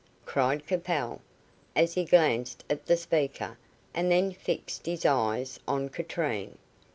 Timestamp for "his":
4.87-5.05